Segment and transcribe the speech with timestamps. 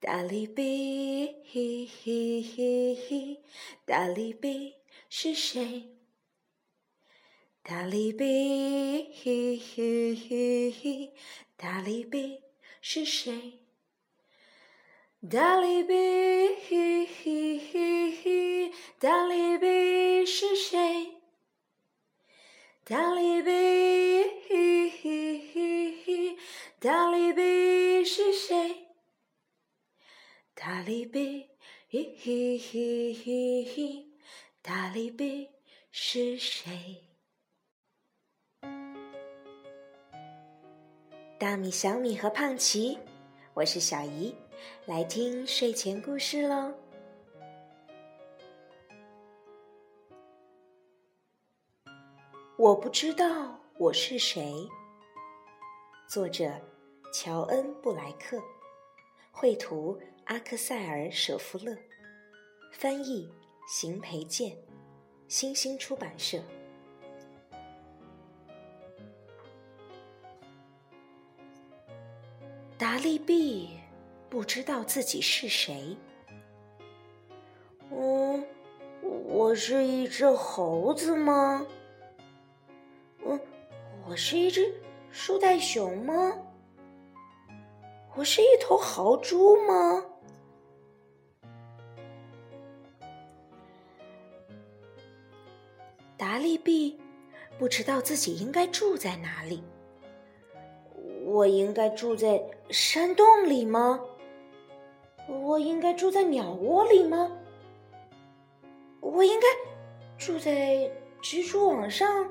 [0.00, 3.42] 达利比，嘿嘿嘿嘿，
[3.84, 4.76] 达利比
[5.10, 5.90] 是谁？
[7.62, 11.12] 达利比，嘿嘿嘿嘿，
[11.54, 12.40] 达利比
[12.80, 13.58] 是谁？
[15.30, 21.12] 达利比，嘿嘿嘿嘿，达利比是谁？
[22.84, 23.50] 达利比，
[24.48, 26.38] 嘿嘿嘿嘿，
[26.80, 28.86] 达利比是谁？
[30.80, 31.46] 达利比，
[31.90, 34.06] 嘿嘿嘿嘿嘿，
[34.62, 35.50] 达利比
[35.90, 37.04] 是谁？
[41.38, 42.98] 大米、小米和胖奇，
[43.52, 44.34] 我是小姨，
[44.86, 46.72] 来听睡前故事喽。
[52.56, 54.66] 我不知道我是谁。
[56.08, 56.50] 作者：
[57.12, 58.42] 乔恩·布莱克，
[59.30, 60.00] 绘图。
[60.30, 61.76] 阿克塞尔·舍夫勒，
[62.70, 63.28] 翻译：
[63.66, 64.56] 邢培建，
[65.26, 66.40] 新星出版社。
[72.78, 73.70] 达利毕
[74.28, 75.96] 不知道自己是谁。
[77.90, 78.46] 嗯，
[79.02, 81.66] 我是一只猴子吗？
[83.26, 83.40] 嗯，
[84.08, 86.38] 我是一只树袋熊吗？
[88.14, 90.06] 我是一头豪猪吗？
[96.20, 97.00] 达利毕
[97.58, 99.64] 不知道自己应该住在哪里。
[101.24, 103.98] 我应该住在山洞里吗？
[105.26, 107.32] 我应该住在鸟窝里吗？
[109.00, 109.46] 我应该
[110.18, 112.28] 住在蜘蛛网上？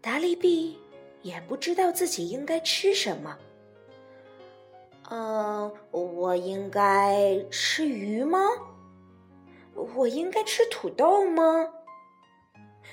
[0.00, 0.78] 达利毕
[1.22, 3.36] 也不知道自己应该吃什么。
[5.10, 8.38] 嗯，我应该吃鱼吗？
[9.74, 11.74] 我应该吃土豆吗？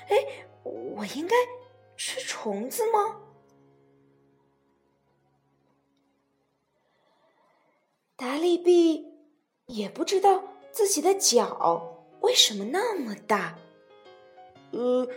[0.08, 1.34] 哎，我应该
[1.96, 3.20] 吃虫子吗？
[8.16, 9.12] 达利毕
[9.66, 13.56] 也不知道自己的脚为什么那么大。
[14.70, 15.08] 呃，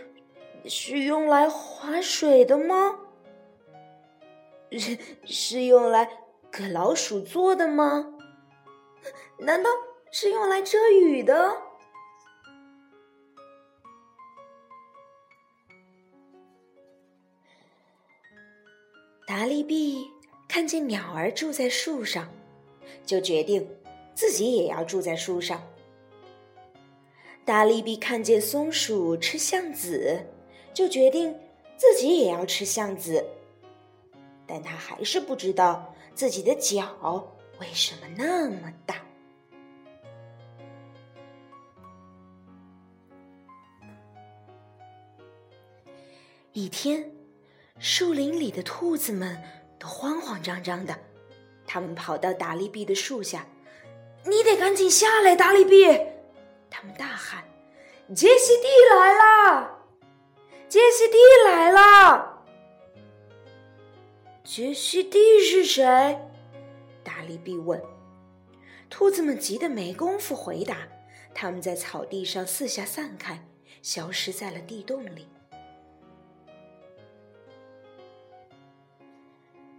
[0.64, 2.98] 是用来划水的吗？
[4.72, 8.12] 是是用来给老鼠做的吗？
[9.38, 9.70] 难道？
[10.18, 11.54] 是用来遮雨的。
[19.26, 20.10] 达利毕
[20.48, 22.32] 看见鸟儿住在树上，
[23.04, 23.68] 就决定
[24.14, 25.62] 自己也要住在树上。
[27.44, 30.24] 达利毕看见松鼠吃橡子，
[30.72, 31.38] 就决定
[31.76, 33.22] 自己也要吃橡子。
[34.46, 39.05] 但他还是不知道自己的脚为什么那么大。
[46.56, 47.12] 一天，
[47.78, 49.42] 树林里的兔子们
[49.78, 50.98] 都慌慌张张的，
[51.66, 53.46] 他们跑到达利毕的树下
[54.24, 55.84] ：“你得赶紧下来，达利毕！”
[56.70, 57.44] 他们大喊
[58.16, 59.70] ：“杰西蒂来啦！
[60.66, 62.42] 杰西蒂来啦！”
[64.42, 65.84] 杰西蒂是谁？
[67.04, 67.78] 达利毕问。
[68.88, 70.88] 兔子们急得没工夫回答，
[71.34, 73.46] 他们在草地上四下散开，
[73.82, 75.28] 消失在了地洞里。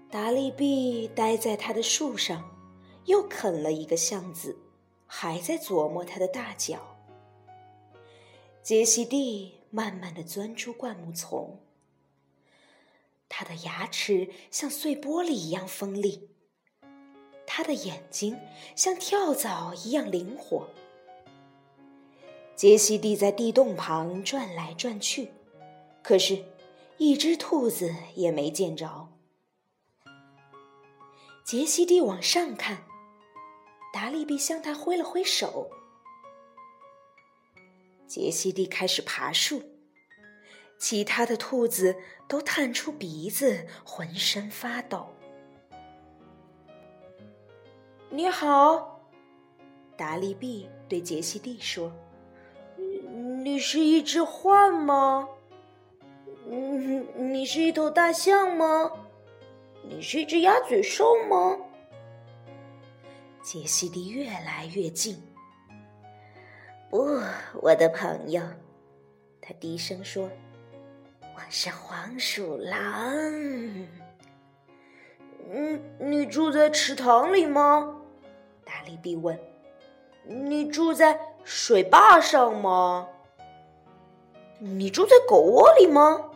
[0.09, 2.49] 达利毕待在他的树上，
[3.05, 4.57] 又啃了一个橡子，
[5.05, 6.79] 还在琢磨他的大脚。
[8.63, 11.59] 杰西蒂慢慢的钻出灌木丛，
[13.27, 16.29] 他的牙齿像碎玻璃一样锋利，
[17.45, 18.39] 他的眼睛
[18.77, 20.69] 像跳蚤一样灵活。
[22.55, 25.31] 杰西蒂在地洞旁转来转去，
[26.01, 26.45] 可是，
[26.97, 29.09] 一只兔子也没见着。
[31.47, 32.79] 杰西蒂往上看，
[33.93, 35.71] 达利比向他挥了挥手。
[38.05, 39.63] 杰西蒂开始爬树，
[40.77, 41.95] 其他的兔子
[42.27, 45.07] 都探出鼻子，浑身发抖。
[48.09, 48.99] 你好，
[49.95, 51.89] 达利比对杰西蒂说
[53.41, 55.29] ：“你是一只獾吗？
[56.49, 58.91] 嗯，你是一头大象吗？”
[59.89, 61.57] 你是一只鸭嘴兽吗？
[63.41, 65.17] 杰西蒂越来越近。
[66.89, 67.17] 不，
[67.61, 68.41] 我的朋友，
[69.41, 70.29] 他低声说
[71.33, 72.83] ：“我是黄鼠狼。”
[75.49, 77.95] 嗯，你住在池塘里吗？
[78.65, 79.39] 达利比问。
[80.25, 83.07] 你住在水坝上吗？
[84.59, 86.26] 你住在狗窝里吗？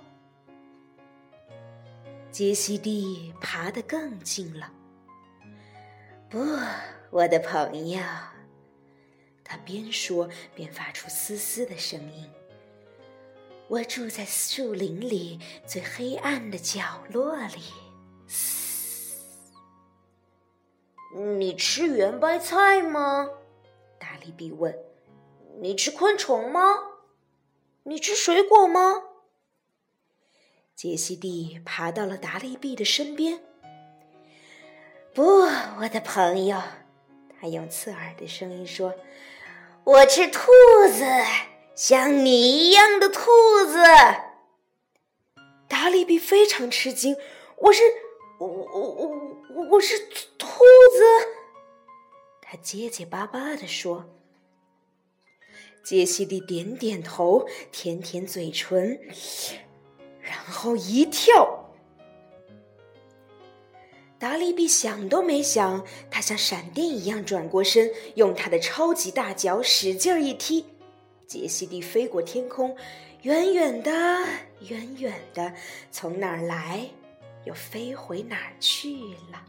[2.31, 4.71] 杰西蒂爬得更近了。
[6.29, 6.39] 不，
[7.09, 8.01] 我的朋友，
[9.43, 12.29] 他边说边发出嘶嘶的声音。
[13.67, 17.61] 我住在树林里最黑暗的角落里。
[18.27, 19.17] 嘶！
[21.37, 23.27] 你吃圆白菜吗？
[23.99, 24.73] 达利比问
[25.59, 26.61] ：“你吃昆虫吗？
[27.83, 29.03] 你吃水果吗？”
[30.81, 33.39] 杰西蒂爬到了达利比的身边。
[35.13, 35.23] “不，
[35.77, 36.59] 我的朋友。”
[37.39, 38.95] 他用刺耳的声音说
[39.85, 40.39] ，“我吃兔
[40.91, 41.05] 子，
[41.75, 43.21] 像你一样的兔
[43.67, 43.77] 子。”
[45.69, 47.15] 达利比非常吃惊
[47.61, 47.83] ，“我是
[48.39, 48.65] 我我
[49.53, 49.99] 我我是
[50.39, 51.03] 兔子。”
[52.41, 54.09] 他结结巴巴地说
[55.85, 58.99] ：“杰西蒂点点头，舔舔嘴唇，
[60.31, 61.65] 然后一跳。
[64.17, 70.65] 达利比想都没想，他像闪电一样转过身，用他的超级大脚使劲一踢，
[71.27, 72.77] 杰西蒂飞过天空，
[73.23, 73.91] 远远的，
[74.69, 75.53] 远远的，
[75.91, 76.87] 从哪儿来，
[77.43, 78.93] 又飞回哪儿去
[79.33, 79.43] 了。”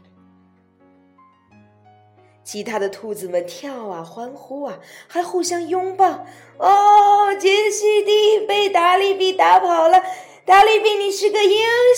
[2.43, 6.25] 其他的兔子们跳啊，欢呼啊，还互相拥抱。
[6.57, 10.03] 哦，杰西蒂被达利比打跑了！
[10.45, 11.51] 达利比，你是个英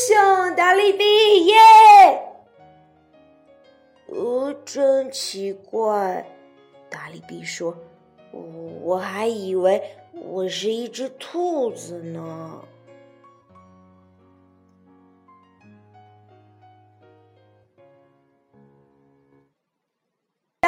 [0.08, 0.56] 雄！
[0.56, 1.56] 达利比，耶！
[4.06, 6.24] 呃，真奇怪，
[6.88, 7.76] 达利比说
[8.84, 9.82] ：“我还以为
[10.14, 12.62] 我是一只兔子呢。”